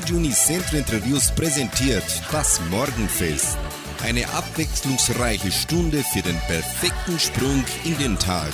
[0.00, 3.58] Radio Unicentro Interviews präsentiert das Morgenfest.
[4.02, 8.50] Eine abwechslungsreiche Stunde für den perfekten Sprung in den Tag.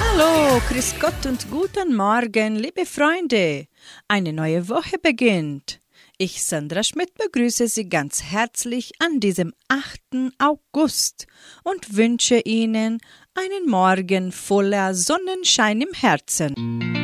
[0.00, 3.68] Hallo, Grüß Gott und guten Morgen, liebe Freunde.
[4.08, 5.80] Eine neue Woche beginnt.
[6.16, 10.32] Ich, Sandra Schmidt, begrüße Sie ganz herzlich an diesem 8.
[10.38, 11.28] August
[11.62, 12.98] und wünsche Ihnen
[13.34, 16.97] einen Morgen voller Sonnenschein im Herzen.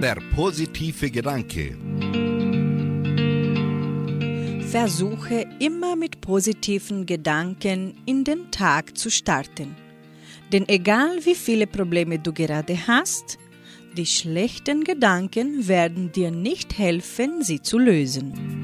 [0.00, 1.76] Der positive Gedanke.
[4.70, 9.74] Versuche immer mit positiven Gedanken in den Tag zu starten.
[10.52, 13.38] Denn egal wie viele Probleme du gerade hast,
[13.96, 18.62] die schlechten Gedanken werden dir nicht helfen, sie zu lösen.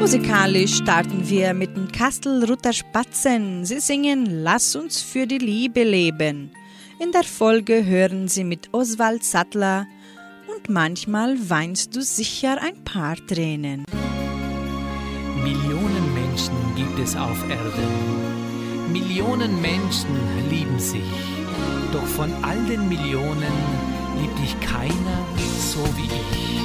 [0.00, 3.64] Musikalisch starten wir mit den Kastelrutter Spatzen.
[3.64, 6.50] Sie singen Lass uns für die Liebe leben.
[7.00, 9.86] In der Folge hören sie mit Oswald Sattler
[10.52, 13.84] und manchmal weinst du sicher ein paar Tränen.
[15.44, 18.92] Millionen Menschen gibt es auf Erden.
[18.92, 20.10] Millionen Menschen
[20.50, 21.04] lieben sich.
[21.92, 23.54] Doch von all den Millionen
[24.20, 25.24] liebt dich keiner
[25.58, 26.58] so wie ich.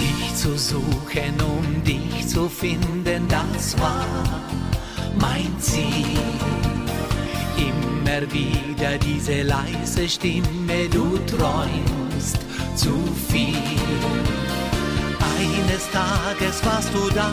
[0.00, 4.06] Dich zu suchen, um dich zu finden, das war
[5.18, 6.55] mein Ziel.
[8.16, 12.38] Immer wieder diese leise Stimme, du träumst
[12.74, 12.94] zu
[13.28, 13.52] viel.
[15.38, 17.30] Eines Tages warst du da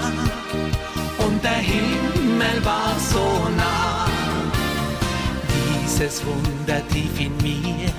[1.26, 4.08] und der Himmel war so nah
[5.56, 7.94] dieses Wunder tief in mir,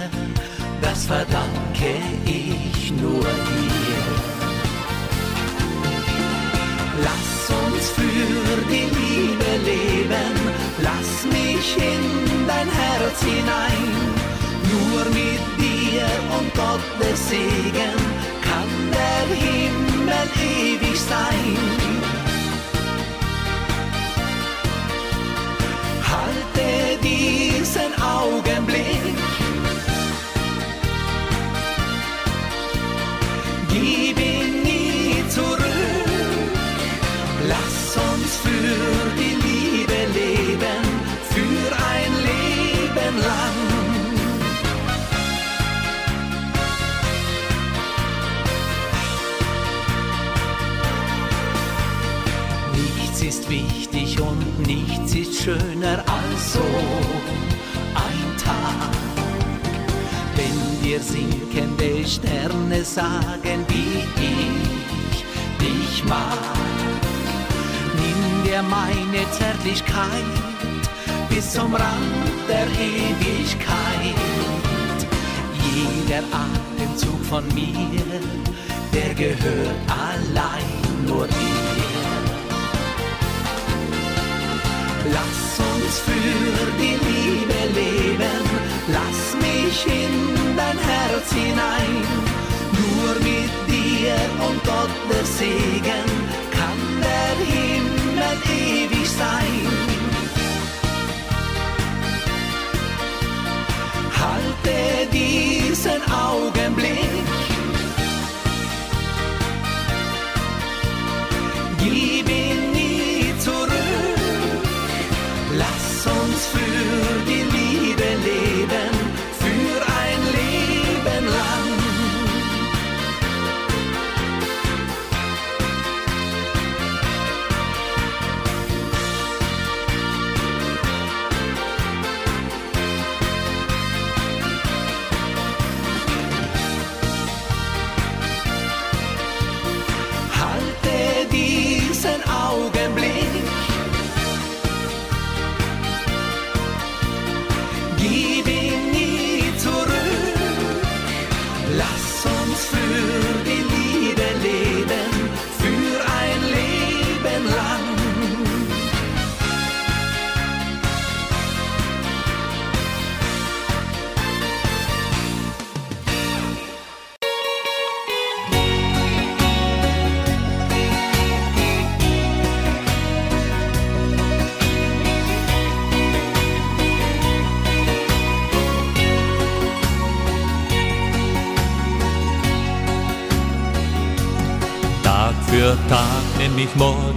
[0.82, 1.94] das verdanke
[2.26, 3.93] ich nur dir.
[7.02, 10.34] Lass uns für die Liebe leben,
[10.82, 14.24] lass mich in dein Herz hinein.
[14.70, 16.06] Nur mit dir
[16.38, 17.96] und Gottes Segen
[18.42, 21.56] kann der Himmel ewig sein.
[26.02, 29.33] Halte diesen Augenblick.
[54.74, 56.68] Nichts ist schöner als so
[58.06, 58.90] ein Tag.
[60.36, 65.24] Wenn dir sinkende Sterne sagen, wie ich
[65.64, 66.56] dich mag,
[68.00, 70.32] nimm dir meine Zärtlichkeit
[71.28, 74.20] bis zum Rand der Ewigkeit.
[75.72, 78.20] Jeder Atemzug von mir,
[78.92, 81.63] der gehört allein nur dir.
[85.12, 88.44] Lass uns für die Liebe leben,
[88.88, 92.02] lass mich in dein Herz hinein.
[92.72, 94.16] Nur mit dir
[94.48, 96.06] und Gottes Segen
[96.50, 99.66] kann der Himmel ewig sein.
[104.22, 107.24] Halte diesen Augenblick.
[111.78, 112.23] Gib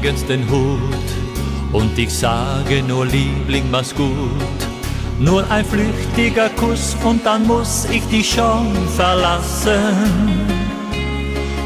[0.07, 1.07] morgens den Hut
[1.73, 4.57] und ich sage nur Liebling, mach's gut.
[5.19, 9.75] Nur ein flüchtiger Kuss und dann muss ich dich schon verlassen.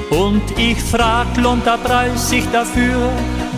[0.10, 3.12] Und ich frag, der Preis sich dafür,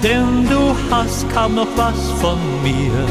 [0.03, 3.05] denn du hast kaum noch was von mir.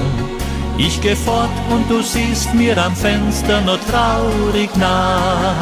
[0.76, 5.54] Ich geh fort und du siehst mir am Fenster nur traurig nach.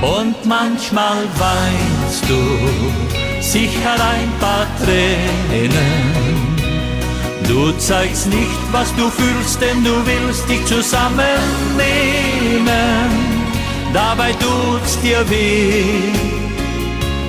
[0.00, 3.05] Und manchmal weinst du
[3.46, 6.46] sicher ein paar Tränen
[7.48, 11.26] Du zeigst nicht, was du fühlst, denn du willst dich zusammennehmen.
[13.92, 16.12] Dabei tut's dir weh.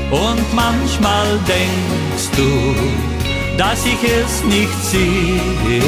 [0.10, 2.76] Und manchmal denkst du,
[3.58, 5.82] dass ich es nicht sehe.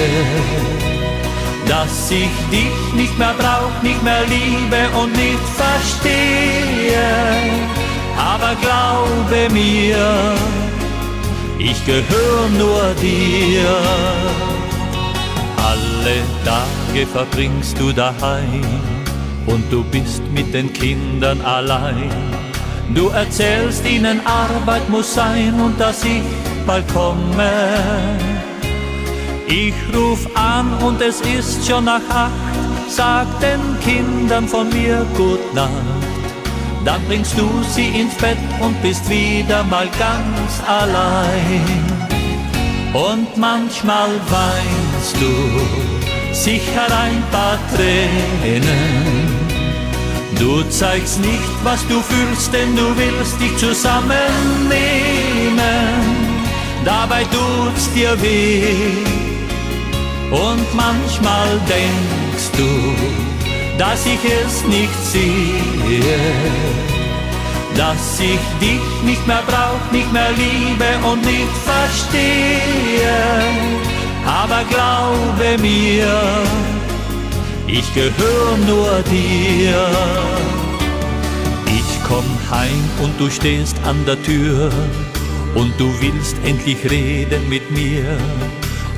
[1.68, 7.00] Dass ich dich nicht mehr brauch, nicht mehr liebe und nicht verstehe.
[8.20, 10.36] Aber glaube mir,
[11.58, 13.70] ich gehöre nur dir.
[15.58, 18.66] Alle Tage verbringst du daheim
[19.46, 22.12] und du bist mit den Kindern allein.
[22.94, 26.24] Du erzählst ihnen, Arbeit muss sein und dass ich
[26.68, 27.52] bald komme.
[29.48, 32.32] Ich ruf an und es ist schon nach acht,
[32.90, 35.99] sag den Kindern von mir Gut Nacht.
[36.86, 42.00] Dann bringst du sie ins Bett und bist wieder mal ganz allein.
[42.94, 49.30] Und manchmal weinst du sicher ein paar Tränen.
[50.40, 54.20] Du zeigst nicht, was du fühlst, denn du willst dich zusammennehmen.
[56.86, 59.20] Dabei tut's dir weh.
[60.32, 62.96] Und manchmal denkst du,
[63.80, 66.04] dass ich es nicht sehe,
[67.78, 73.16] dass ich dich nicht mehr brauch, nicht mehr liebe und nicht verstehe.
[74.26, 76.12] Aber glaube mir,
[77.68, 79.88] ich gehöre nur dir.
[81.68, 84.72] Ich komm heim und du stehst an der Tür
[85.56, 88.18] und du willst endlich reden mit mir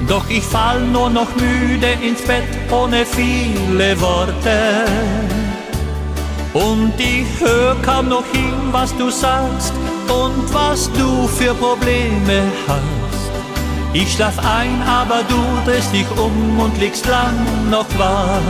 [0.08, 4.86] doch ich fall nur noch müde ins Bett ohne viele Worte.
[6.54, 9.74] Und ich hör kaum noch hin, was du sagst
[10.08, 13.32] und was du für Probleme hast.
[13.94, 17.36] Ich schlaf ein, aber du drehst dich um und liegst lang
[17.70, 18.42] noch wach.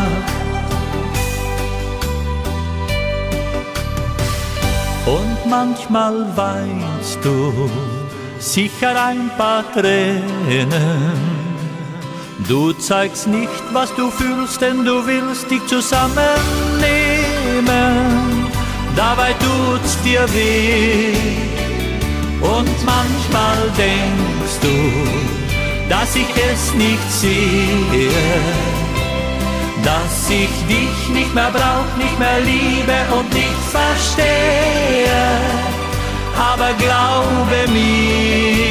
[5.06, 7.69] Und manchmal weinst du
[8.39, 11.41] sicher ein paar Tränen
[12.48, 16.32] Du zeigst nicht, was du fühlst, denn du willst dich zusammennehmen.
[18.96, 21.14] Dabei tut's dir weh.
[22.42, 28.10] Und manchmal denkst du, dass ich es nicht sehe.
[29.84, 35.12] Dass ich dich nicht mehr brauch, nicht mehr liebe und nicht verstehe.
[36.38, 38.70] Aber glaube mir,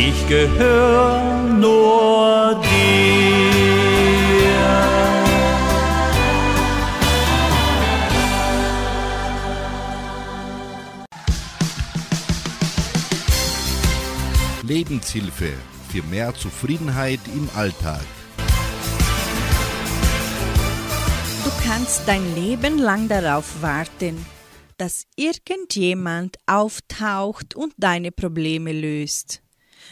[0.00, 2.70] ich gehöre nur dir.
[14.62, 15.52] Lebenshilfe
[15.92, 18.04] für mehr Zufriedenheit im Alltag.
[21.44, 24.24] Du kannst dein Leben lang darauf warten,
[24.78, 29.42] dass irgendjemand auftaucht und deine Probleme löst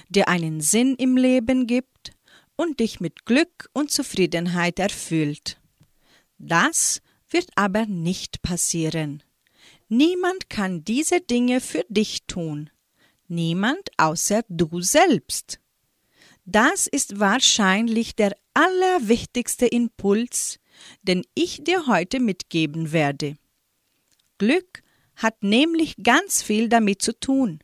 [0.08, 2.12] dir einen Sinn im Leben gibt
[2.56, 5.60] und dich mit Glück und Zufriedenheit erfüllt.
[6.38, 7.00] Das
[7.30, 9.22] wird aber nicht passieren.
[9.88, 12.70] Niemand kann diese Dinge für dich tun.
[13.28, 15.60] Niemand außer du selbst.
[16.44, 20.58] Das ist wahrscheinlich der allerwichtigste Impuls,
[21.02, 23.36] den ich dir heute mitgeben werde.
[24.38, 24.82] Glück
[25.16, 27.58] hat nämlich ganz viel damit zu tun,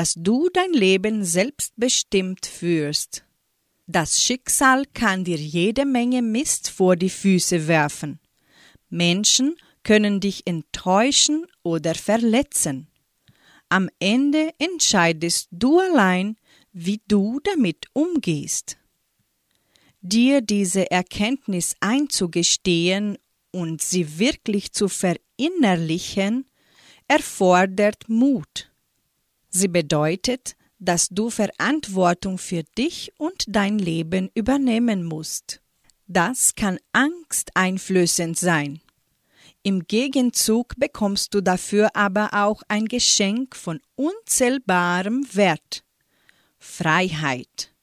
[0.00, 3.22] dass du dein Leben selbstbestimmt führst.
[3.86, 8.18] Das Schicksal kann dir jede Menge Mist vor die Füße werfen.
[8.88, 12.88] Menschen können dich enttäuschen oder verletzen.
[13.68, 16.36] Am Ende entscheidest du allein,
[16.72, 18.78] wie du damit umgehst.
[20.00, 23.18] Dir diese Erkenntnis einzugestehen
[23.50, 26.46] und sie wirklich zu verinnerlichen,
[27.06, 28.69] erfordert Mut.
[29.50, 35.60] Sie bedeutet, dass du Verantwortung für dich und dein Leben übernehmen musst.
[36.06, 38.80] Das kann angsteinflößend sein.
[39.62, 45.84] Im Gegenzug bekommst du dafür aber auch ein Geschenk von unzählbarem Wert.
[46.58, 47.74] Freiheit.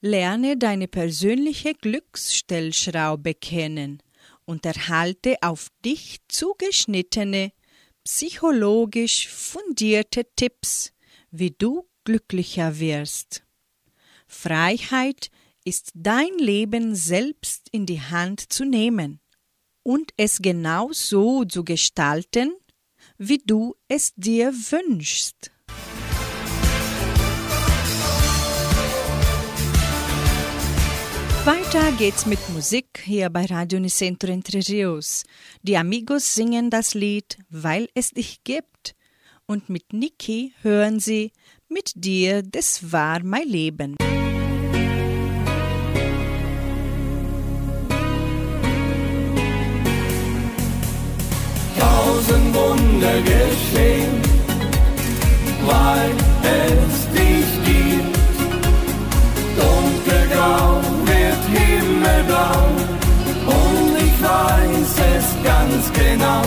[0.00, 4.02] Lerne deine persönliche Glücksstellschraube kennen
[4.44, 7.52] und erhalte auf dich zugeschnittene,
[8.10, 10.94] psychologisch fundierte Tipps,
[11.30, 13.42] wie du glücklicher wirst.
[14.26, 15.30] Freiheit
[15.62, 19.20] ist dein Leben selbst in die Hand zu nehmen
[19.82, 22.56] und es genau so zu gestalten,
[23.18, 25.50] wie du es dir wünschst.
[31.48, 35.24] Weiter geht's mit Musik hier bei Radio Unicentro Entre Rios.
[35.62, 38.94] Die Amigos singen das Lied Weil es dich gibt.
[39.46, 41.32] Und mit Niki hören sie
[41.66, 43.96] Mit dir, das war mein Leben.
[51.78, 54.20] Tausend Wunder geschehen,
[55.64, 56.12] weil
[56.42, 58.18] es dich gibt.
[59.56, 60.67] Dunkelgrau
[62.38, 62.60] himmelblau
[63.46, 66.42] und ich weiß es ganz genau.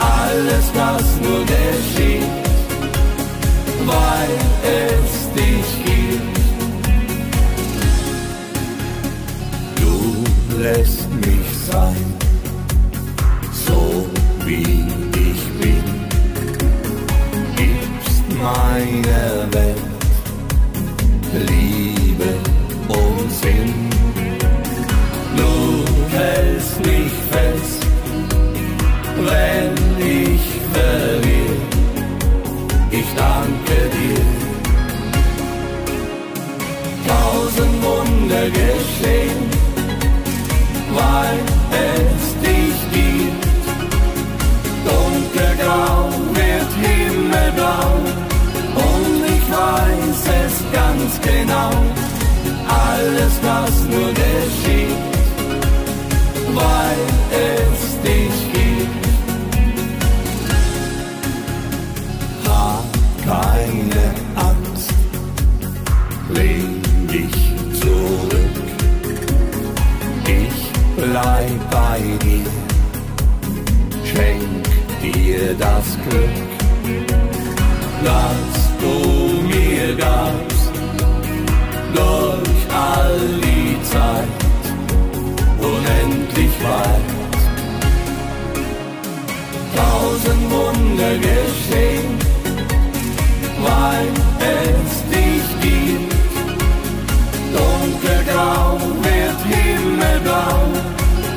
[0.00, 2.22] Alles, was nur geschieht,
[3.84, 4.30] weil
[4.62, 6.38] es dich gibt.
[9.76, 12.14] Du lässt mich sein,
[13.52, 14.06] so
[14.44, 15.84] wie ich bin,
[17.56, 19.87] gibst meiner Welt
[33.22, 34.24] danke dir.
[37.10, 39.42] Tausend Wunder geschehen,
[40.98, 41.38] weil
[41.90, 43.44] es dich gibt.
[44.88, 45.98] Dunkelgrau
[46.38, 47.90] wird himmelblau
[48.88, 51.70] und ich weiß es ganz genau.
[52.68, 55.08] Alles, was nur geschieht
[56.54, 56.98] weil
[57.30, 58.67] es dich gibt.
[66.38, 67.38] Lehn dich
[67.80, 68.56] zurück.
[70.24, 70.58] Ich
[70.96, 72.50] bleib bei dir,
[74.10, 74.64] schenk
[75.02, 76.38] dir das Glück,
[78.04, 78.50] das
[78.82, 78.94] du
[79.52, 80.72] mir gabst
[81.94, 84.38] durch all die Zeit
[85.70, 87.08] unendlich weit.
[89.76, 92.10] Tausend Wunder geschehen,
[93.62, 94.08] weil
[94.40, 95.57] es dich.
[98.00, 100.62] Dunkelgrau wird himmelblau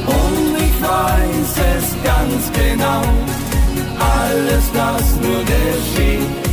[0.05, 3.01] und ich weiß es ganz genau.
[3.99, 6.50] Alles, was nur geschieht,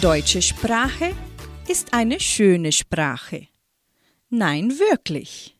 [0.00, 1.14] deutsche Sprache
[1.68, 3.48] ist eine schöne Sprache.
[4.30, 5.58] Nein, wirklich.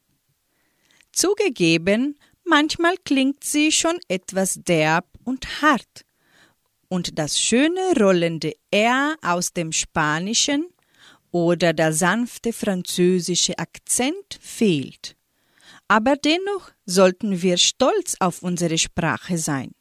[1.12, 6.06] Zugegeben, manchmal klingt sie schon etwas derb und hart,
[6.88, 10.66] und das schöne rollende R aus dem Spanischen
[11.32, 15.16] oder der sanfte französische Akzent fehlt.
[15.86, 19.72] Aber dennoch sollten wir stolz auf unsere Sprache sein.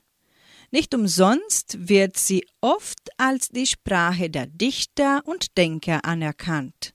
[0.72, 6.94] Nicht umsonst wird sie oft als die Sprache der Dichter und Denker anerkannt.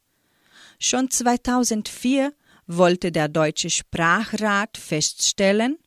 [0.78, 2.32] Schon 2004
[2.66, 5.78] wollte der Deutsche Sprachrat feststellen,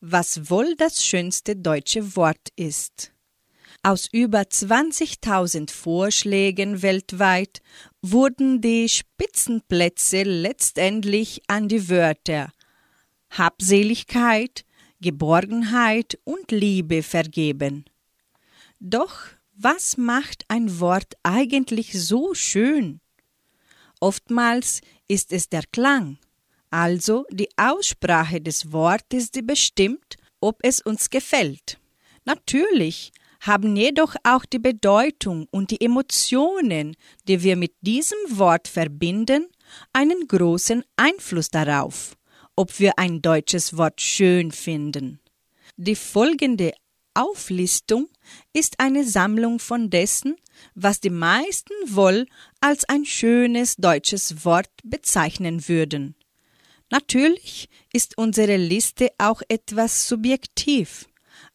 [0.00, 3.12] was wohl das schönste deutsche Wort ist.
[3.82, 7.60] Aus über 20.000 Vorschlägen weltweit
[8.02, 12.52] wurden die Spitzenplätze letztendlich an die Wörter
[13.30, 14.64] Habseligkeit,
[15.00, 17.84] Geborgenheit und Liebe vergeben.
[18.80, 19.16] Doch
[19.54, 23.00] was macht ein Wort eigentlich so schön?
[24.00, 26.18] Oftmals ist es der Klang,
[26.70, 31.78] also die Aussprache des Wortes, die bestimmt, ob es uns gefällt.
[32.24, 36.96] Natürlich haben jedoch auch die Bedeutung und die Emotionen,
[37.28, 39.46] die wir mit diesem Wort verbinden,
[39.92, 42.15] einen großen Einfluss darauf,
[42.56, 45.20] ob wir ein deutsches Wort schön finden.
[45.76, 46.72] Die folgende
[47.14, 48.08] Auflistung
[48.52, 50.36] ist eine Sammlung von dessen,
[50.74, 52.26] was die meisten wohl
[52.60, 56.14] als ein schönes deutsches Wort bezeichnen würden.
[56.90, 61.06] Natürlich ist unsere Liste auch etwas subjektiv,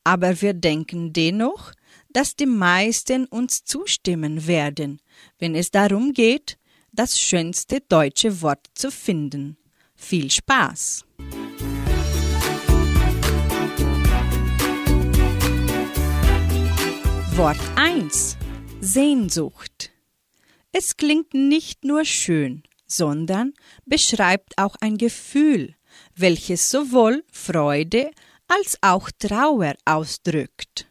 [0.04, 1.72] aber wir denken dennoch,
[2.10, 5.00] dass die meisten uns zustimmen werden,
[5.40, 6.58] wenn es darum geht,
[6.92, 9.58] das schönste deutsche Wort zu finden.
[10.02, 11.06] Viel Spaß!
[17.38, 18.36] Wort 1
[18.82, 19.92] Sehnsucht
[20.74, 23.54] Es klingt nicht nur schön, sondern
[23.86, 25.76] beschreibt auch ein Gefühl,
[26.16, 28.10] welches sowohl Freude
[28.48, 30.88] als auch Trauer ausdrückt.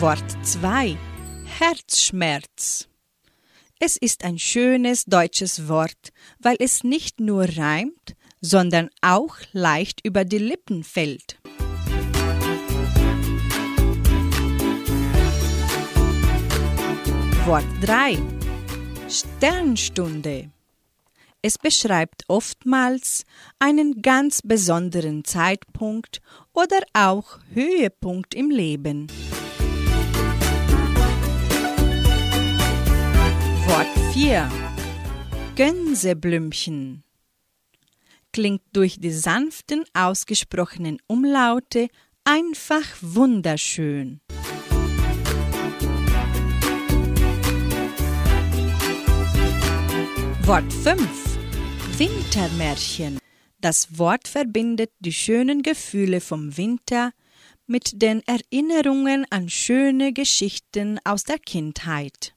[0.00, 0.96] Wort 2
[1.58, 2.88] Herzschmerz
[3.80, 10.24] Es ist ein schönes deutsches Wort, weil es nicht nur reimt, sondern auch leicht über
[10.24, 11.38] die Lippen fällt.
[17.46, 18.18] Wort 3
[19.08, 20.50] Sternstunde
[21.40, 23.24] es beschreibt oftmals
[23.60, 26.20] einen ganz besonderen Zeitpunkt
[26.52, 29.06] oder auch Höhepunkt im Leben.
[34.20, 34.50] 4
[35.54, 37.04] Gänseblümchen
[38.32, 41.86] klingt durch die sanften ausgesprochenen Umlaute
[42.24, 44.20] einfach wunderschön.
[50.42, 51.38] Wort 5
[51.96, 53.20] Wintermärchen.
[53.60, 57.12] Das Wort verbindet die schönen Gefühle vom Winter
[57.68, 62.34] mit den Erinnerungen an schöne Geschichten aus der Kindheit.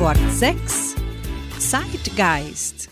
[0.00, 0.94] Wort 6
[1.58, 2.88] Zeitgeist.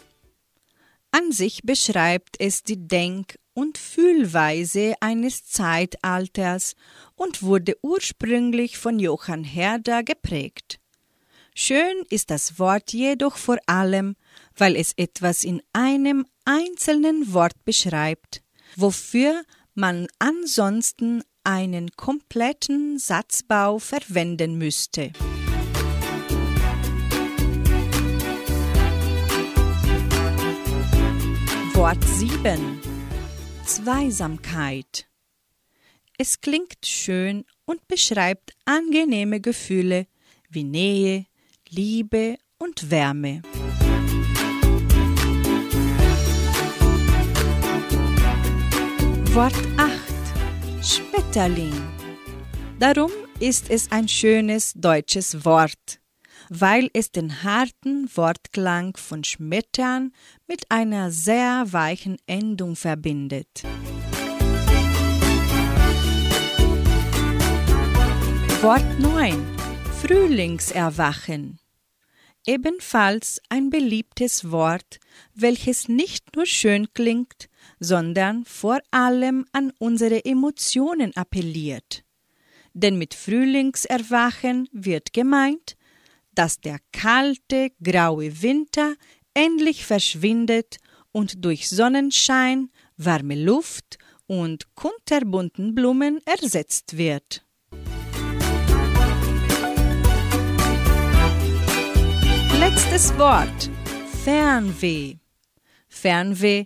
[1.10, 6.74] An sich beschreibt es die Denk- und Fühlweise eines Zeitalters
[7.14, 10.80] und wurde ursprünglich von Johann Herder geprägt.
[11.54, 14.14] Schön ist das Wort jedoch vor allem,
[14.54, 18.42] weil es etwas in einem einzelnen Wort beschreibt,
[18.76, 25.12] wofür man ansonsten einen kompletten Satzbau verwenden müsste.
[31.78, 32.80] Wort 7
[33.64, 35.06] Zweisamkeit.
[36.18, 40.08] Es klingt schön und beschreibt angenehme Gefühle
[40.48, 41.26] wie Nähe,
[41.68, 43.42] Liebe und Wärme.
[49.32, 49.92] Wort 8
[50.84, 51.80] Schmetterling.
[52.80, 56.00] Darum ist es ein schönes deutsches Wort
[56.48, 60.12] weil es den harten Wortklang von Schmettern
[60.48, 63.64] mit einer sehr weichen Endung verbindet.
[68.62, 69.46] Wort 9
[70.00, 71.60] Frühlingserwachen
[72.46, 75.00] Ebenfalls ein beliebtes Wort,
[75.34, 82.04] welches nicht nur schön klingt, sondern vor allem an unsere Emotionen appelliert.
[82.72, 85.76] Denn mit Frühlingserwachen wird gemeint,
[86.38, 88.94] dass der kalte, graue Winter
[89.38, 90.78] endlich verschwindet
[91.12, 93.96] und durch Sonnenschein, warme Luft
[94.26, 97.46] und kunterbunten Blumen ersetzt wird.
[102.58, 103.70] Letztes Wort.
[104.24, 105.18] Fernweh.
[105.86, 106.64] Fernweh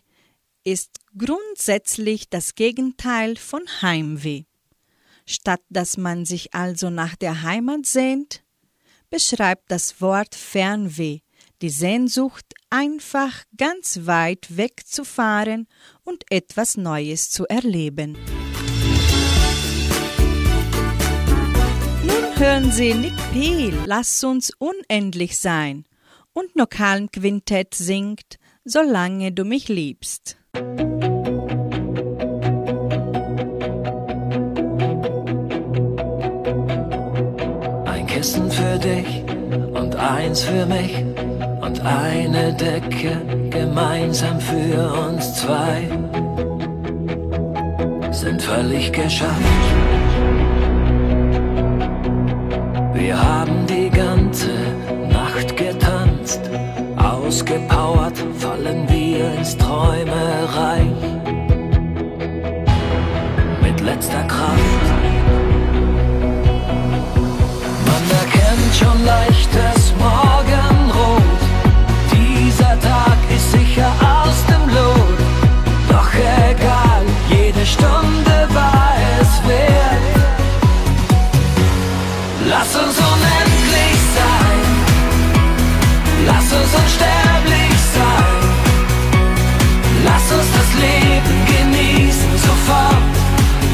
[0.64, 4.44] ist grundsätzlich das Gegenteil von Heimweh.
[5.26, 8.42] Statt dass man sich also nach der Heimat sehnt,
[9.10, 11.20] beschreibt das Wort Fernweh
[11.62, 15.68] die Sehnsucht, einfach ganz weit wegzufahren
[16.04, 18.16] und etwas Neues zu erleben.
[22.02, 25.84] Nun hören Sie Nick Peel, Lass uns unendlich sein
[26.32, 30.38] und Nokalen Quintett singt Solange du mich liebst.
[37.84, 39.24] Ein Kissen für dich
[39.74, 41.04] und eins für mich
[41.72, 43.16] und eine Decke
[43.48, 45.88] gemeinsam für uns zwei
[48.10, 49.40] sind völlig geschafft.
[52.92, 54.50] Wir haben die ganze
[55.10, 56.40] Nacht getanzt,
[56.96, 61.00] ausgepowert fallen wir ins Träumereich
[63.62, 64.86] mit letzter Kraft.
[67.86, 69.71] Man erkennt schon leichtes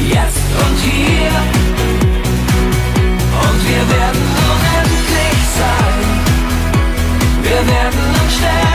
[0.07, 1.31] jetzt und hier.
[3.43, 5.99] Und wir werden unendlich sein.
[7.43, 8.68] Wir werden unsterblich sein.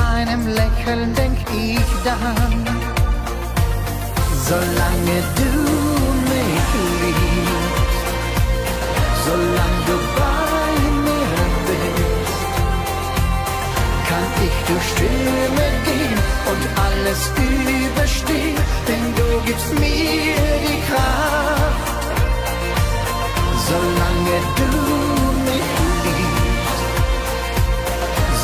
[0.00, 2.64] Einem Lächeln denk ich dann,
[4.48, 5.52] solange du
[6.30, 6.68] mich
[7.02, 8.04] liebst,
[9.24, 10.72] solange du bei
[11.04, 11.32] mir
[11.66, 11.92] bist
[14.68, 16.18] durch Stürme gehen
[16.50, 18.56] und alles überstehen,
[18.88, 20.34] denn du gibst mir
[20.66, 22.02] die Kraft.
[23.68, 24.70] Solange du
[25.46, 25.72] mich
[26.04, 26.80] liebst,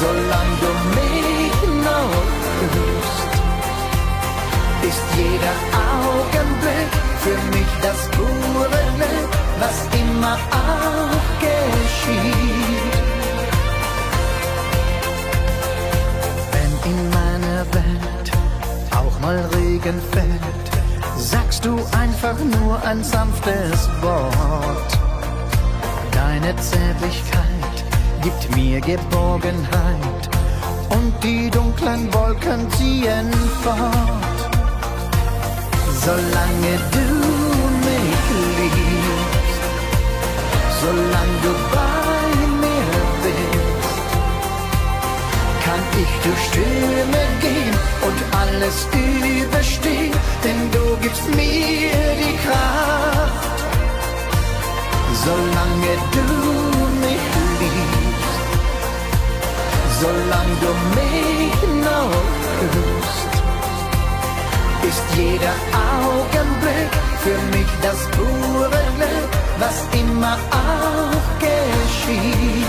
[0.00, 0.77] solange du
[4.88, 5.54] ist jeder
[6.00, 6.90] Augenblick
[7.24, 12.94] für mich das pure Glück, was immer auch geschieht.
[16.52, 18.28] Wenn in meiner Welt
[18.92, 20.66] auch mal Regen fällt,
[21.18, 21.74] sagst du
[22.04, 24.98] einfach nur ein sanftes Wort.
[26.12, 27.76] Deine Zärtlichkeit
[28.22, 30.22] gibt mir Geborgenheit
[30.88, 33.30] und die dunklen Wolken ziehen
[33.62, 34.27] fort.
[36.08, 37.06] Solange du
[37.86, 38.24] mich
[38.58, 39.62] liebst,
[40.80, 42.28] solange du bei
[42.62, 42.92] mir
[43.24, 44.12] bist,
[45.64, 51.92] kann ich durch Stürme gehen und alles überstehen, denn du gibst mir
[52.22, 53.58] die Kraft.
[55.26, 56.26] Solange du
[57.04, 57.28] mich
[57.60, 58.42] liebst,
[60.00, 62.14] solange du mich noch
[62.62, 63.27] hörst,
[64.88, 65.54] ist jeder
[66.02, 66.90] Augenblick
[67.22, 72.66] für mich das pure Glück, was immer auch geschieht.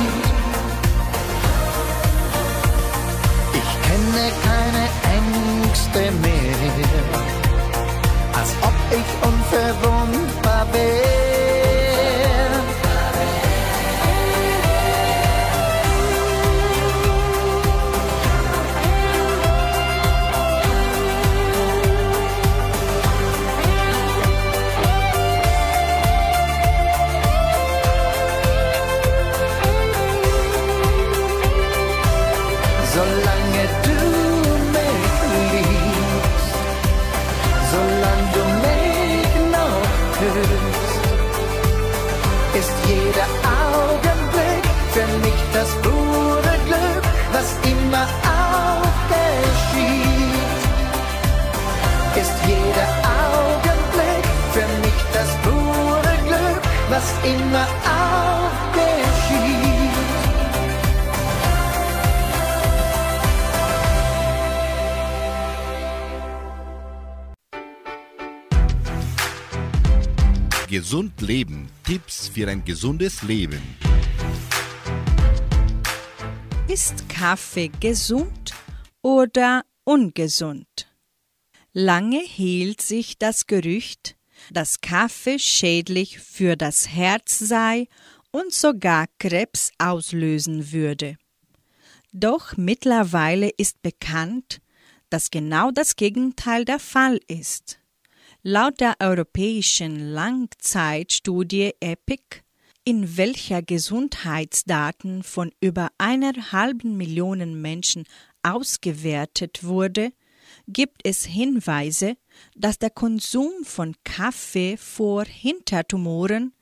[3.60, 4.86] Ich kenne keine
[5.18, 6.90] Ängste mehr,
[8.38, 10.29] als ob ich unverwundbar
[72.60, 73.62] ein gesundes Leben.
[76.68, 78.54] Ist Kaffee gesund
[79.02, 80.68] oder ungesund?
[81.72, 84.18] Lange hielt sich das Gerücht,
[84.52, 87.88] dass Kaffee schädlich für das Herz sei
[88.32, 91.18] und sogar Krebs auslösen würde.
[92.12, 94.60] Doch mittlerweile ist bekannt,
[95.10, 97.80] dass genau das Gegenteil der Fall ist.
[98.42, 102.44] Laut der europäischen Langzeitstudie EPIC,
[102.84, 108.06] in welcher Gesundheitsdaten von über einer halben Million Menschen
[108.42, 110.12] ausgewertet wurde,
[110.68, 112.16] gibt es Hinweise,
[112.56, 116.54] dass der Konsum von Kaffee vor Hintertumoren,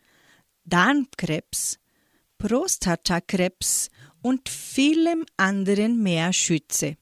[0.65, 1.79] Darmkrebs,
[2.37, 3.89] Prostatakrebs
[4.21, 6.97] und vielem anderen mehr schütze.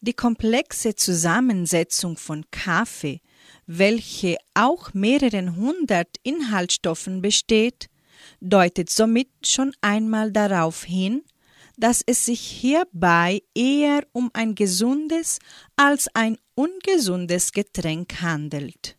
[0.00, 3.20] Die komplexe Zusammensetzung von Kaffee,
[3.66, 7.88] welche auch mehreren hundert Inhaltsstoffen besteht,
[8.40, 11.22] deutet somit schon einmal darauf hin,
[11.76, 15.38] dass es sich hierbei eher um ein gesundes
[15.76, 18.96] als ein ungesundes Getränk handelt.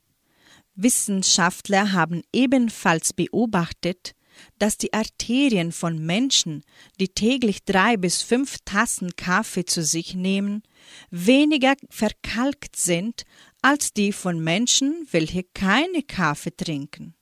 [0.76, 4.16] Wissenschaftler haben ebenfalls beobachtet,
[4.58, 6.64] dass die Arterien von Menschen,
[7.00, 10.64] die täglich drei bis fünf Tassen Kaffee zu sich nehmen,
[11.10, 13.24] weniger verkalkt sind
[13.62, 17.16] als die von Menschen, welche keine Kaffee trinken.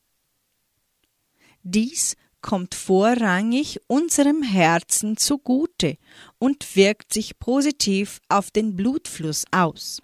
[1.69, 5.97] Dies kommt vorrangig unserem Herzen zugute
[6.39, 10.01] und wirkt sich positiv auf den Blutfluss aus.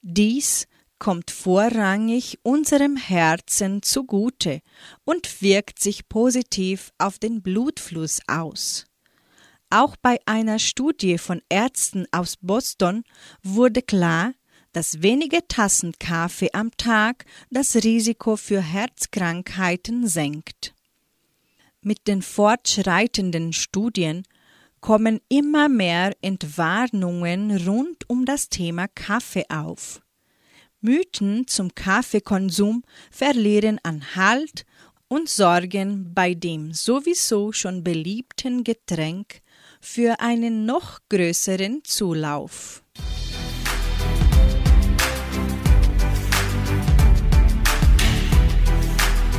[0.00, 0.66] Dies
[0.98, 4.62] kommt vorrangig unserem Herzen zugute
[5.04, 8.86] und wirkt sich positiv auf den Blutfluss aus.
[9.68, 13.04] Auch bei einer Studie von Ärzten aus Boston
[13.42, 14.32] wurde klar,
[14.74, 20.74] dass wenige Tassen Kaffee am Tag das Risiko für Herzkrankheiten senkt.
[21.80, 24.24] Mit den fortschreitenden Studien
[24.80, 30.02] kommen immer mehr Entwarnungen rund um das Thema Kaffee auf.
[30.80, 32.82] Mythen zum Kaffeekonsum
[33.12, 34.66] verlieren an Halt
[35.06, 39.40] und sorgen bei dem sowieso schon beliebten Getränk
[39.80, 42.83] für einen noch größeren Zulauf.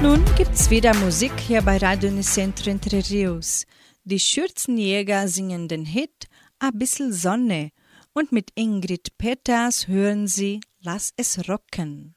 [0.06, 3.66] Nun gibt's wieder Musik hier bei Radio Nicentro Entre Rios.
[4.04, 6.28] Die Schürzenjäger singen den Hit
[6.60, 7.72] A bissel Sonne
[8.14, 12.14] und mit Ingrid Peters hören sie Lass es rocken.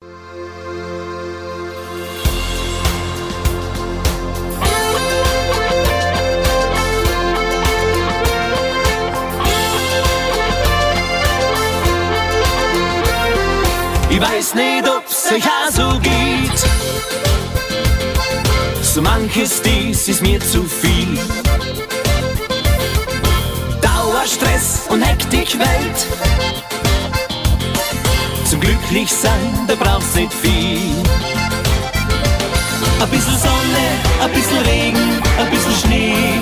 [14.10, 16.87] Ich weiß nicht, ob's euch auch so geht
[18.98, 21.18] so manches dies ist mir zu viel.
[23.80, 25.98] Dauerstress und Hektikwelt.
[28.44, 30.96] Zum Glücklichsein, da brauchst nicht viel.
[33.00, 33.86] A bissl Sonne,
[34.24, 36.40] a bissl Regen, a bissl Schnee.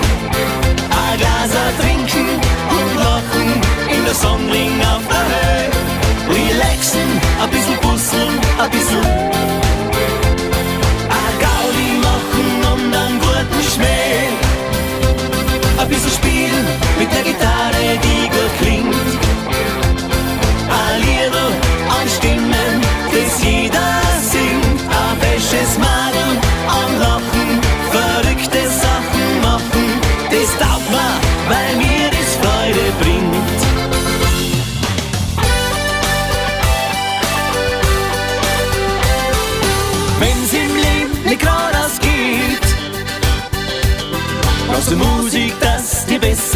[0.91, 2.29] A Glas trinken
[2.75, 3.49] und lachen
[3.95, 5.69] in der Sonnenring auf der Höhe.
[6.39, 7.09] Relaxen,
[7.43, 9.66] a bissl puzzeln, a bissl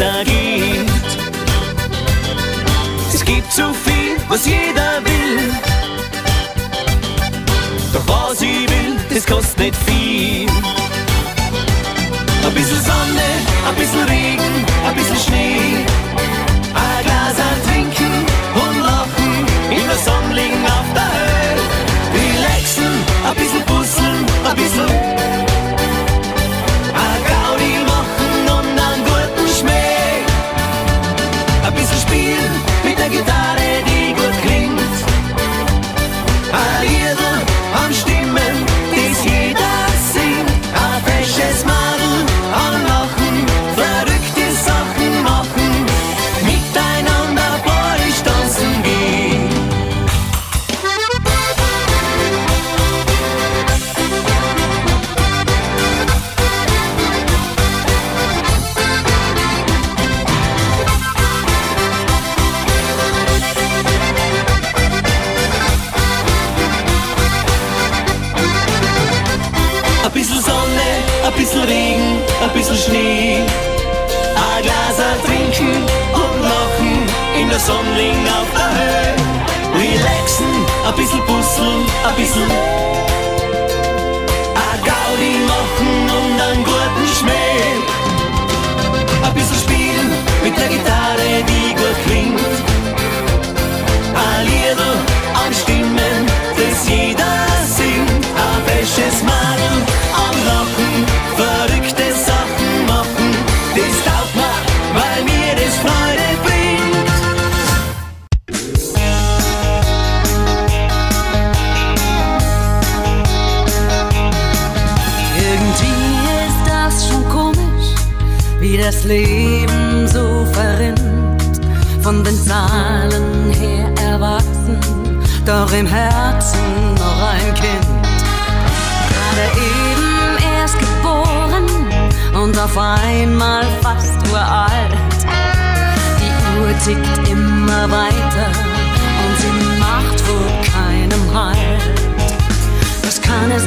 [0.01, 0.21] da.
[3.13, 5.53] Es gibt so viel, was jeder will.
[7.93, 10.49] Doch was ich will, das kostet nicht viel.
[12.45, 13.27] Ein bisschen Sonne,
[13.67, 14.30] ein bisschen Regen.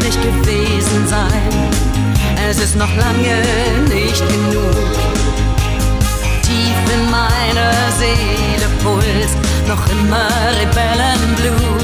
[0.05, 1.71] nicht gewesen sein.
[2.49, 3.37] Es ist noch lange
[3.89, 4.75] nicht genug.
[6.43, 10.29] Tief in meiner Seele pulst noch immer
[10.61, 11.84] Rebellenblut.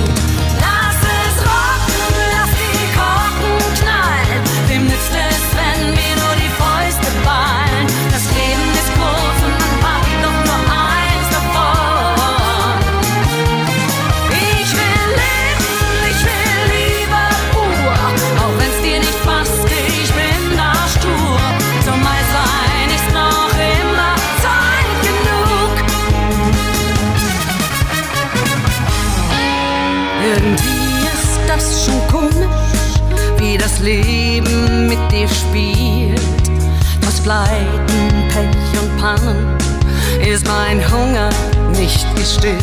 [40.40, 41.30] Ist mein Hunger
[41.72, 42.62] nicht gestillt.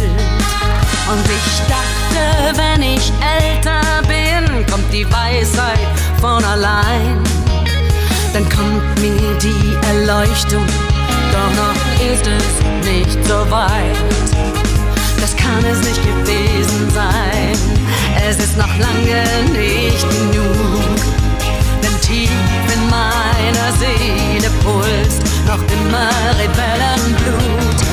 [1.09, 5.79] Und ich dachte, wenn ich älter bin, kommt die Weisheit
[6.19, 7.21] von allein.
[8.33, 10.65] Dann kommt mir die Erleuchtung,
[11.31, 13.97] doch noch ist es nicht so weit.
[15.19, 17.53] Das kann es nicht gewesen sein,
[18.27, 20.95] es ist noch lange nicht genug.
[21.83, 22.29] Denn tief
[22.73, 26.47] in meiner Seele pulst nog de mare
[26.93, 27.86] en bloed.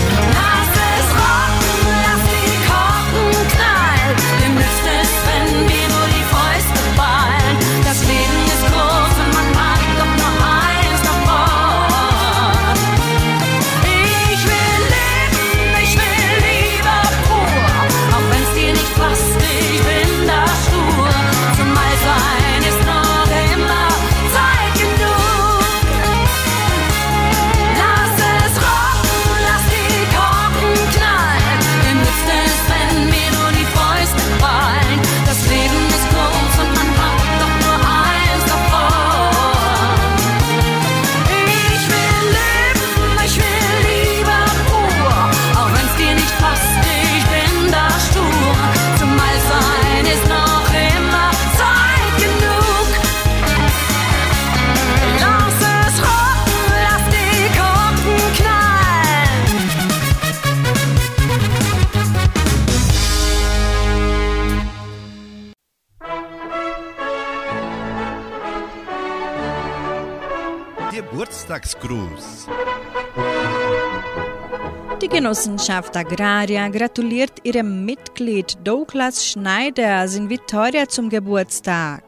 [75.25, 82.05] Genossenschaft Agraria gratuliert ihrem Mitglied Douglas Schneider in Vitoria zum Geburtstag.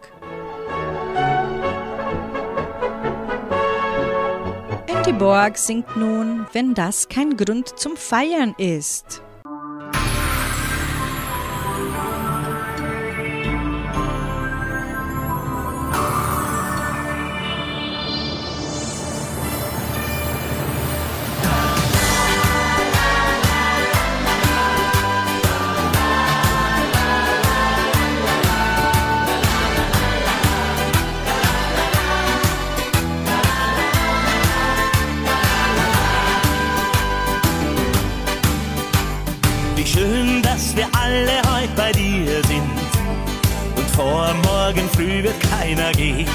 [4.87, 9.23] Andy Borg singt nun, wenn das kein Grund zum Feiern ist.
[44.77, 46.27] Morgen früh wird keiner gehen.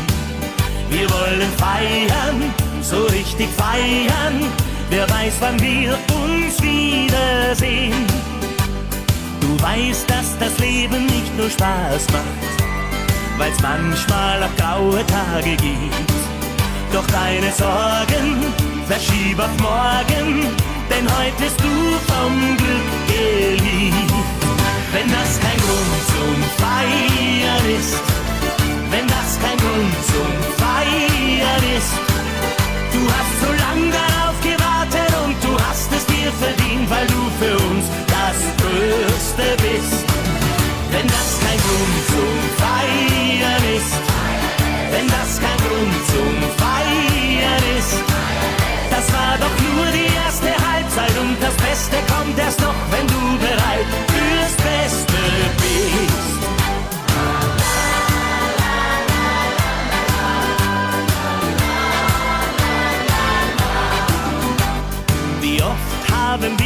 [0.90, 4.46] Wir wollen feiern, so richtig feiern.
[4.90, 8.06] Wer weiß, wann wir uns wiedersehen.
[9.40, 16.12] Du weißt, dass das Leben nicht nur Spaß macht, weil's manchmal auch graue Tage gibt.
[16.92, 18.54] Doch deine Sorgen
[18.88, 20.46] verschieb auf morgen,
[20.90, 24.14] denn heute bist du vom Glück geliebt.
[24.92, 28.21] Wenn das kein Grund zum Feiern ist,
[28.92, 31.94] wenn das kein Grund zum Feiern ist,
[32.94, 37.56] du hast so lang darauf gewartet und du hast es dir verdient, weil du für
[37.72, 37.86] uns
[38.16, 40.04] das Größte bist.
[40.92, 43.96] Wenn das kein Grund zum Feiern ist,
[44.92, 47.96] wenn das kein Grund zum Feiern ist,
[48.92, 53.38] das war doch nur die erste Halbzeit und das Beste kommt erst noch, wenn du
[53.40, 54.11] bereit fürs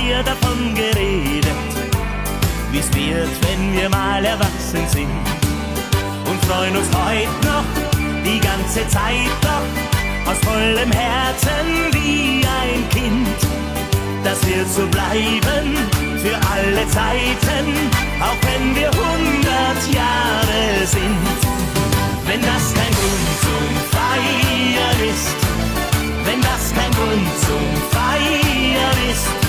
[0.05, 1.71] wir davon geredet,
[2.71, 5.25] wie's wird, wenn wir mal erwachsen sind.
[6.29, 7.65] Und freuen uns heute noch
[8.23, 10.29] die ganze Zeit doch.
[10.29, 13.37] Aus vollem Herzen wie ein Kind.
[14.23, 15.67] Das wird so bleiben
[16.23, 17.65] für alle Zeiten,
[18.19, 21.25] auch wenn wir hundert Jahre sind.
[22.27, 25.35] Wenn das kein Grund zum Feiern ist,
[26.25, 29.44] wenn das kein Grund zum Feiern ist,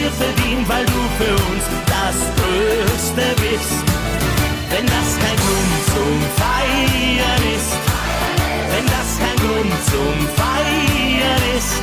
[0.00, 3.84] dir verdient, weil du für uns das Größte bist.
[4.70, 7.72] Wenn das kein Grund zum Feiern ist,
[8.72, 11.82] wenn das kein Grund zum Feiern ist,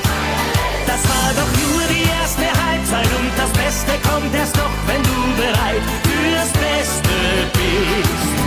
[0.87, 5.19] das war doch nur die erste Halbzeit und das Beste kommt erst noch, wenn du
[5.41, 7.17] bereit fürs Beste
[7.53, 8.46] bist.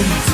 [0.00, 0.29] Kein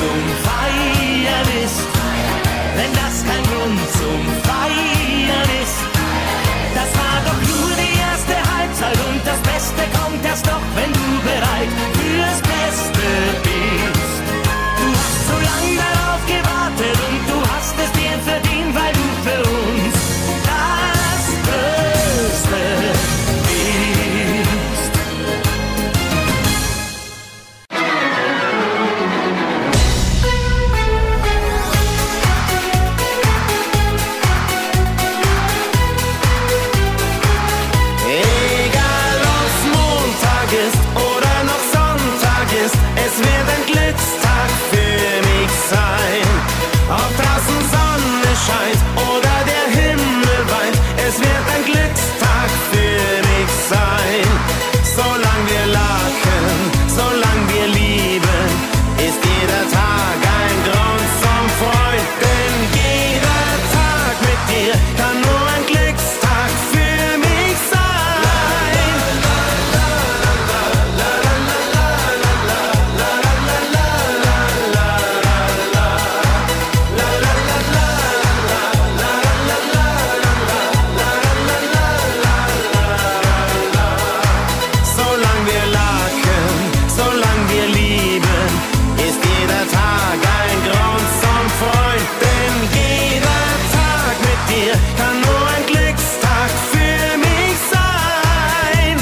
[94.97, 98.97] kann nur ein Glückstag für mich sein.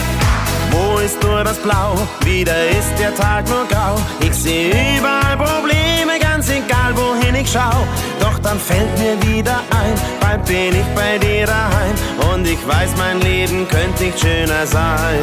[0.71, 1.97] Wo ist nur das Blau?
[2.23, 3.95] Wieder ist der Tag nur grau.
[4.19, 7.85] Ich sehe überall Probleme, ganz egal wohin ich schau.
[8.19, 11.95] Doch dann fällt mir wieder ein, bald bin ich bei dir daheim.
[12.31, 15.21] Und ich weiß, mein Leben könnte nicht schöner sein.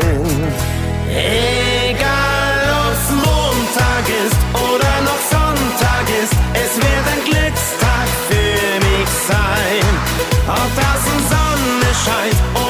[1.08, 7.81] Egal ob's Montag ist oder noch Sonntag ist, es wird ein Glückstag.
[10.48, 12.61] Ob draußen Sonne scheint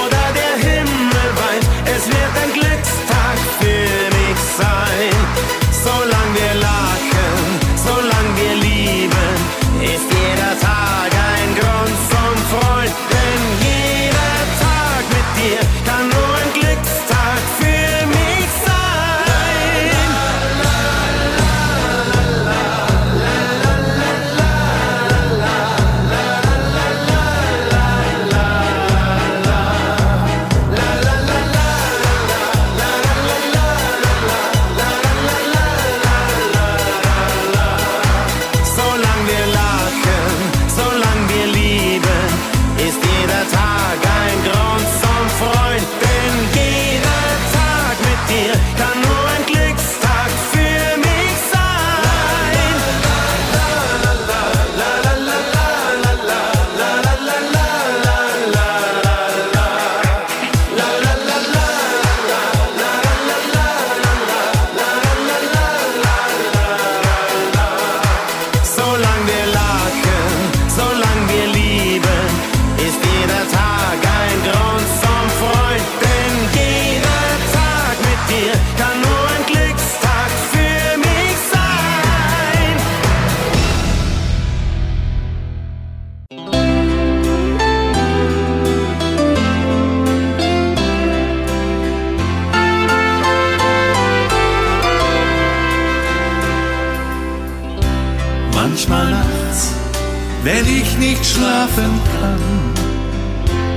[102.23, 102.39] schlafen kann,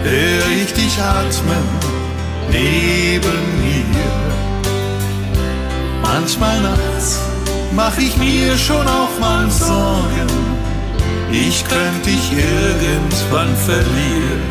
[0.03, 1.65] hör ich dich atmen
[2.51, 3.85] neben mir.
[6.01, 7.19] Manchmal nachts
[7.71, 10.29] mach ich mir schon auch mal Sorgen,
[11.31, 14.43] ich könnte dich irgendwann verlieren.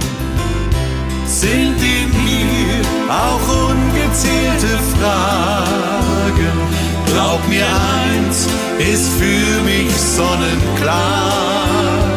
[1.26, 6.58] Sind in mir auch ungezählte Fragen?
[7.06, 8.46] Glaub mir eins,
[8.78, 12.13] ist für mich sonnenklar.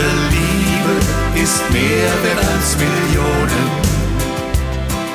[0.00, 3.66] Wahre Liebe ist mehr wert als Millionen.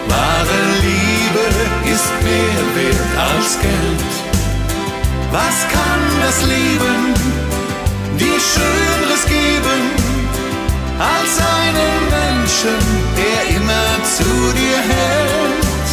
[0.08, 1.46] Wahre Liebe
[1.92, 4.14] ist mehr wert als Geld.
[5.32, 7.02] Was kann das Leben
[8.20, 9.82] dir Schöneres geben
[11.00, 12.78] als einen Menschen,
[13.18, 14.30] der immer zu
[14.60, 15.90] dir hält?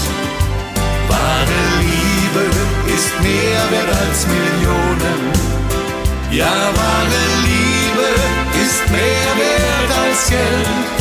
[1.08, 2.44] Wahre Liebe
[2.94, 5.20] ist mehr wert als Millionen.
[6.30, 7.71] Ja, wahre Liebe
[8.92, 10.92] mehr wert als Geld.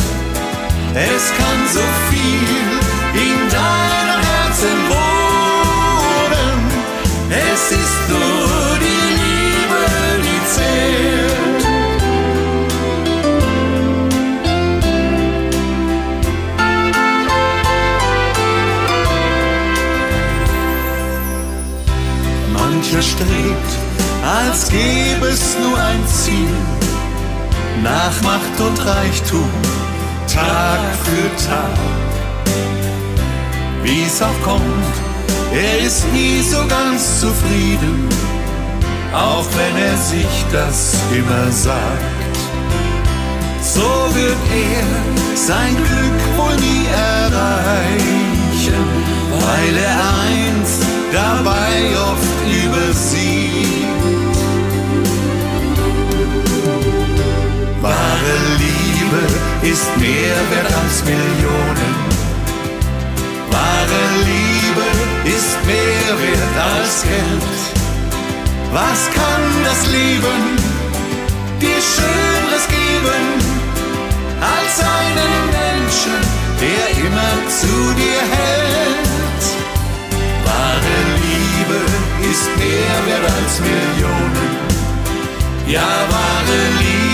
[0.94, 2.58] Es kann so viel
[3.26, 6.58] in deinem Herzen wohnen.
[7.30, 9.84] Es ist nur die Liebe,
[10.26, 11.64] die zählt.
[22.52, 23.72] Mancher strebt,
[24.24, 26.56] als gäbe es nur ein Ziel
[27.80, 29.50] nach Macht und Reichtum,
[30.32, 31.78] Tag für Tag.
[33.82, 34.94] Wie es auch kommt,
[35.52, 38.08] er ist nie so ganz zufrieden,
[39.12, 42.36] auch wenn er sich das immer sagt.
[43.62, 43.80] So
[44.14, 48.84] wird er sein Glück wohl nie erreichen,
[49.30, 49.98] weil er
[50.28, 53.51] einst dabei oft übersieht.
[58.22, 61.92] Wahre Liebe ist mehr wert als Millionen.
[63.50, 64.86] Wahre Liebe
[65.36, 67.58] ist mehr wert als Geld.
[68.72, 70.40] Was kann das Leben
[71.60, 73.24] dir Schöneres geben
[74.54, 76.18] als einen Menschen,
[76.62, 79.42] der immer zu dir hält?
[80.46, 81.80] Wahre Liebe
[82.30, 84.48] ist mehr wert als Millionen.
[85.66, 87.11] Ja, wahre Liebe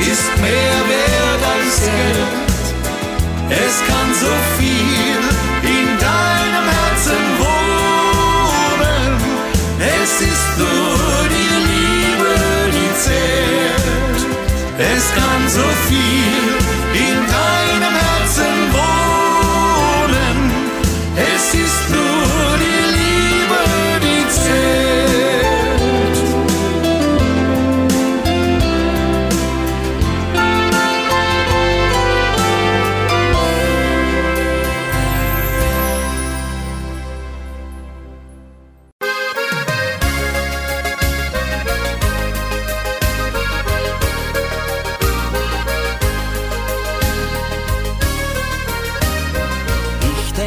[0.00, 2.46] ist mehr wert als Geld.
[3.48, 5.20] Es kann so viel
[5.62, 9.10] in deinem Herzen wohnen.
[9.78, 12.34] Es ist nur die Liebe,
[12.74, 14.26] die zählt.
[14.78, 16.65] Es kann so viel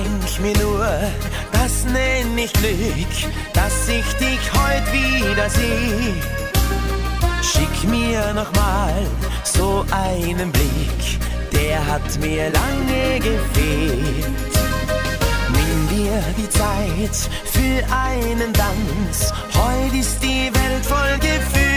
[0.10, 0.88] Denk mir nur,
[1.52, 6.14] das nenn ich Glück, dass ich dich heut wieder seh.
[7.44, 9.06] Schick mir noch mal
[9.44, 11.20] so einen Blick,
[11.52, 14.26] der hat mir lange gefehlt.
[15.54, 21.69] Nimm dir die Zeit für einen Tanz, heut ist die Welt voll Gefühl.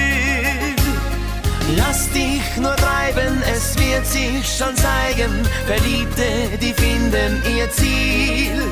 [1.77, 5.33] Lass dich nur treiben, es wird sich schon zeigen.
[5.67, 8.63] Verliebte, die finden ihr Ziel.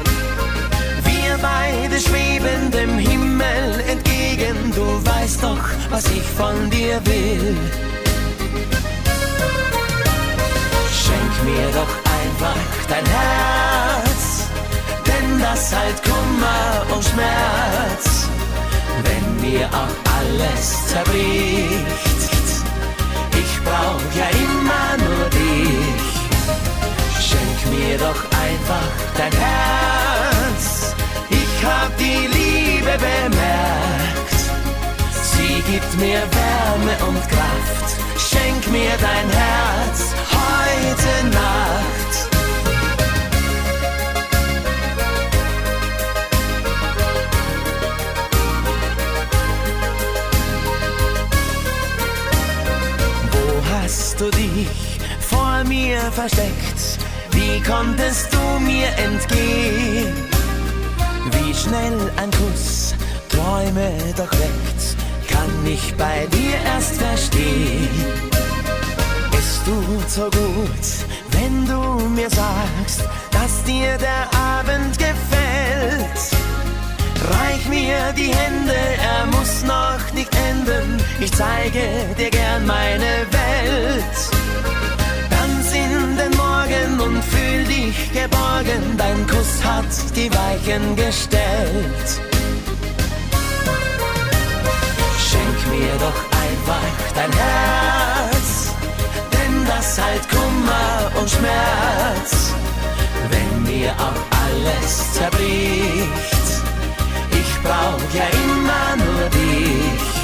[1.04, 4.72] Wir beide schweben dem Himmel entgegen.
[4.74, 7.56] Du weißt doch, was ich von dir will.
[11.00, 14.44] Schenk mir doch einfach dein Herz,
[15.06, 18.28] denn das heilt Kummer und Schmerz.
[19.04, 22.39] Wenn mir auch alles zerbricht,
[23.34, 26.10] ich brauch ja immer nur dich.
[27.20, 30.94] Schenk mir doch einfach dein Herz.
[31.30, 34.38] Ich hab die Liebe bemerkt.
[35.32, 37.88] Sie gibt mir Wärme und Kraft.
[38.18, 42.39] Schenk mir dein Herz heute Nacht.
[53.90, 56.80] Hast du dich vor mir versteckt?
[57.32, 60.14] Wie konntest du mir entgehen?
[61.32, 62.94] Wie schnell ein Kuss
[63.30, 64.82] Träume doch weckt,
[65.28, 67.88] kann ich bei dir erst verstehen.
[69.38, 70.86] Es tut so gut,
[71.32, 71.80] wenn du
[72.10, 74.24] mir sagst, dass dir der
[74.58, 76.20] Abend gefällt.
[77.32, 78.78] Reich mir die Hände,
[79.10, 79.79] er muss noch.
[81.22, 81.82] Ich zeige
[82.16, 84.16] dir gern meine Welt.
[85.28, 88.96] Tanz in den Morgen und fühl dich geborgen.
[88.96, 92.08] Dein Kuss hat die Weichen gestellt.
[95.28, 98.72] Schenk mir doch einfach dein Herz,
[99.30, 102.54] denn das heilt Kummer und Schmerz.
[103.28, 106.46] Wenn mir auch alles zerbricht,
[107.30, 110.19] ich brauch ja immer nur dich.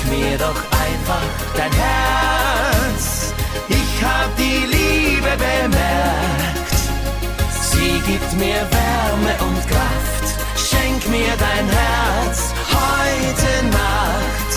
[0.00, 1.22] Schenk mir doch einfach
[1.56, 3.34] dein Herz.
[3.68, 6.78] Ich hab die Liebe bemerkt.
[7.70, 10.26] Sie gibt mir Wärme und Kraft.
[10.56, 14.52] Schenk mir dein Herz heute Nacht.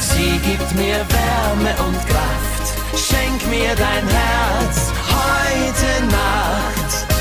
[0.00, 2.66] Sie gibt mir Wärme und Kraft.
[2.94, 7.17] Schenk mir dein Herz heute Nacht.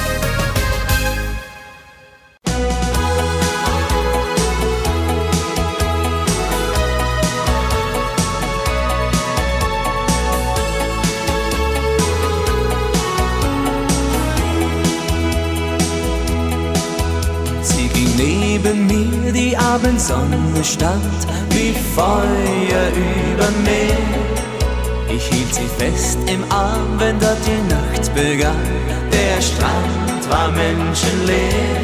[19.47, 21.19] Die Abendsonne stand
[21.51, 22.87] wie Feuer
[23.31, 25.15] über mir.
[25.15, 28.67] Ich hielt sie fest im Arm, wenn dort die Nacht begann.
[29.11, 31.79] Der Strand war menschenleer.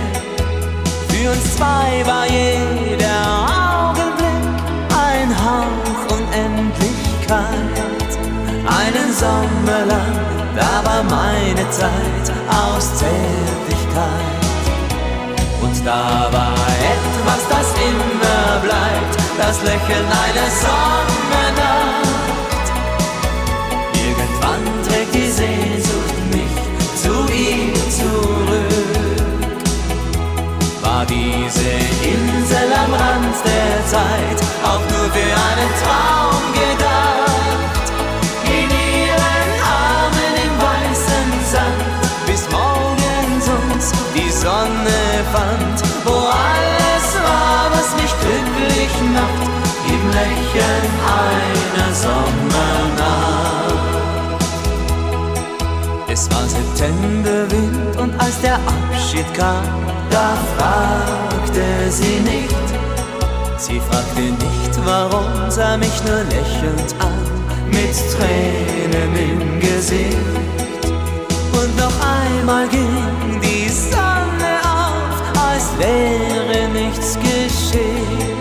[1.07, 3.19] Für uns zwei war jeder
[3.91, 4.45] Augenblick
[5.09, 8.11] ein Hauch Unendlichkeit.
[8.79, 10.15] Einen Sommer lang,
[10.57, 14.42] da war meine Zeit aus Zärtlichkeit.
[15.63, 16.53] Und da war
[16.93, 21.52] etwas, das immer bleibt, das Lächeln einer Sommernacht.
[59.23, 59.63] Abschied kam,
[60.09, 62.55] da fragte sie nicht.
[63.57, 67.13] Sie fragte nicht, warum, sah mich nur lächelnd an,
[67.67, 70.17] mit Tränen im Gesicht.
[71.53, 78.37] Und noch einmal ging die Sonne auf, als wäre nichts geschehen.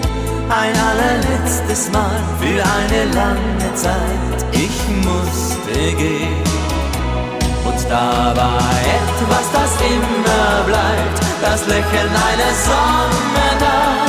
[0.49, 6.52] Ein allerletztes Mal für eine lange Zeit, ich musste gehen.
[7.93, 14.09] Und da war etwas, das immer bleibt, das Lächeln einer Sommernacht.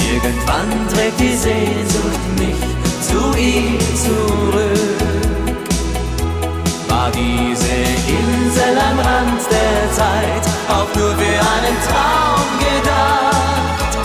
[0.00, 2.62] Irgendwann trägt die Sehnsucht mich
[3.00, 5.54] zu ihm zurück.
[6.88, 7.76] War diese
[8.10, 13.98] Insel am Rand der Zeit auch nur für einen Traum gedacht?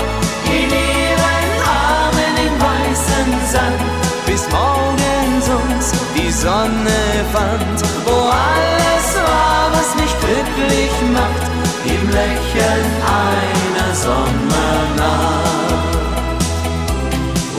[0.46, 3.82] In ihren Armen im weißen Sand,
[4.28, 11.46] bis morgens uns die Sonne fand, wo alles war, was mich glücklich macht,
[11.86, 12.86] im Lächeln
[13.26, 14.70] einer Sommernacht.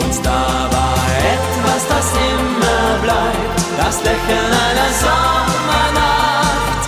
[0.02, 0.44] Und da
[0.76, 1.02] war
[1.36, 6.84] etwas, das immer bleibt, das Lächeln einer Sommernacht.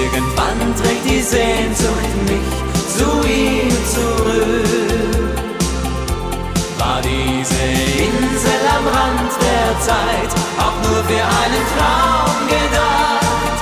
[0.00, 2.52] Irgendwann trägt die Sehnsucht mich
[2.96, 5.36] zu ihm zurück.
[6.78, 7.95] War diese
[8.86, 13.58] Rand der Zeit auch nur für einen Traum gedacht?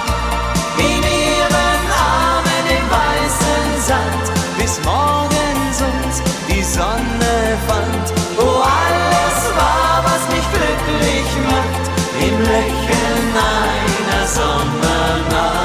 [0.79, 4.25] In ihren Armen im weißen Sand,
[4.59, 7.35] bis morgens uns die Sonne
[7.67, 8.07] fand,
[8.37, 11.85] wo alles war, was mich glücklich macht,
[12.21, 13.27] im Lächeln
[13.65, 15.65] einer Sommernacht.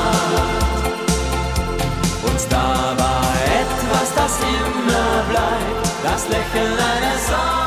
[2.24, 3.28] Und da war
[3.62, 7.59] etwas, das immer bleibt, das Lächeln einer Sommernacht.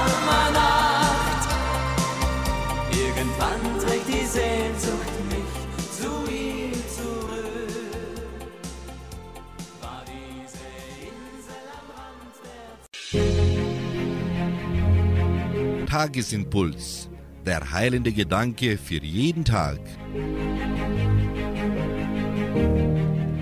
[16.02, 17.08] Tagesimpuls.
[17.46, 19.78] Der heilende Gedanke für jeden Tag.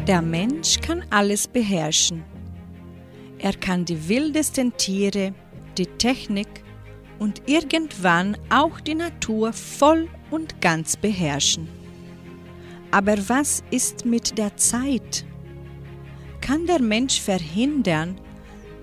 [0.07, 2.23] Der Mensch kann alles beherrschen.
[3.39, 5.33] Er kann die wildesten Tiere,
[5.79, 6.49] die Technik
[7.19, 11.67] und irgendwann auch die Natur voll und ganz beherrschen.
[12.91, 15.25] Aber was ist mit der Zeit?
[16.43, 18.21] Kann der Mensch verhindern,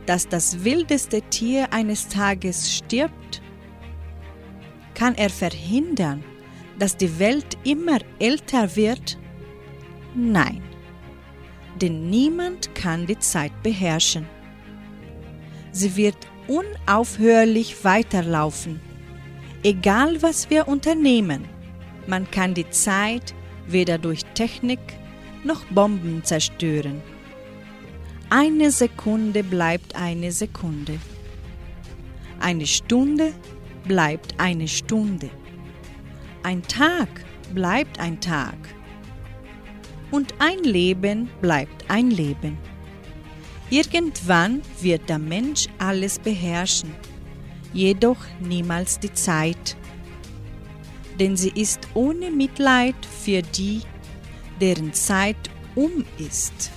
[0.07, 3.43] dass das wildeste Tier eines Tages stirbt?
[4.97, 6.23] Kann er verhindern,
[6.79, 9.19] dass die Welt immer älter wird?
[10.15, 10.63] Nein,
[11.79, 14.25] denn niemand kann die Zeit beherrschen.
[15.71, 16.17] Sie wird
[16.47, 18.79] unaufhörlich weiterlaufen,
[19.61, 21.45] egal was wir unternehmen.
[22.07, 23.35] Man kann die Zeit
[23.67, 24.79] weder durch Technik
[25.43, 27.03] noch Bomben zerstören.
[28.31, 30.99] Eine Sekunde bleibt eine Sekunde.
[32.39, 33.33] Eine Stunde
[33.87, 35.29] bleibt eine Stunde.
[36.43, 37.07] Ein Tag
[37.53, 38.57] bleibt ein Tag.
[40.11, 42.57] Und ein Leben bleibt ein Leben.
[43.69, 46.91] Irgendwann wird der Mensch alles beherrschen,
[47.73, 49.75] jedoch niemals die Zeit.
[51.19, 53.81] Denn sie ist ohne Mitleid für die,
[54.61, 56.71] deren Zeit um ist.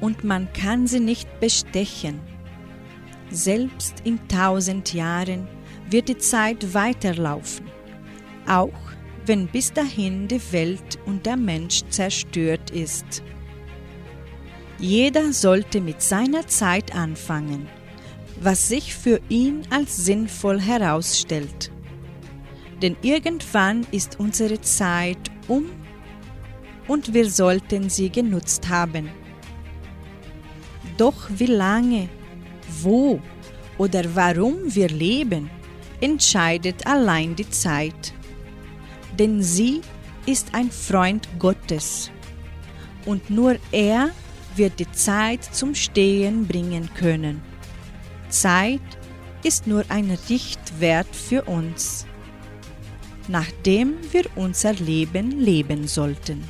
[0.00, 2.20] Und man kann sie nicht bestechen.
[3.30, 5.46] Selbst in tausend Jahren
[5.90, 7.66] wird die Zeit weiterlaufen,
[8.46, 8.72] auch
[9.26, 13.22] wenn bis dahin die Welt und der Mensch zerstört ist.
[14.78, 17.68] Jeder sollte mit seiner Zeit anfangen,
[18.40, 21.70] was sich für ihn als sinnvoll herausstellt.
[22.80, 25.66] Denn irgendwann ist unsere Zeit um
[26.88, 29.10] und wir sollten sie genutzt haben.
[30.96, 32.08] Doch wie lange,
[32.82, 33.20] wo
[33.76, 35.50] oder warum wir leben,
[36.00, 38.14] entscheidet allein die Zeit.
[39.18, 39.80] Denn sie
[40.26, 42.10] ist ein Freund Gottes
[43.06, 44.10] und nur er
[44.56, 47.42] wird die Zeit zum Stehen bringen können.
[48.28, 48.80] Zeit
[49.42, 52.06] ist nur ein Richtwert für uns,
[53.28, 56.44] nachdem wir unser Leben leben sollten.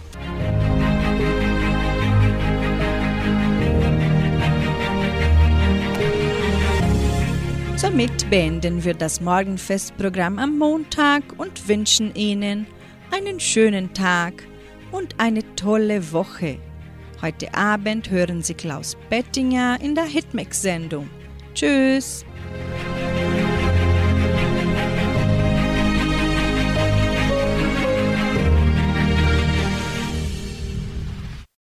[7.81, 12.67] Somit beenden wir das Morgenfestprogramm am Montag und wünschen Ihnen
[13.11, 14.47] einen schönen Tag
[14.93, 16.59] und eine tolle Woche.
[17.23, 21.09] Heute Abend hören Sie Klaus Bettinger in der Hitmix-Sendung.
[21.55, 22.27] Tschüss!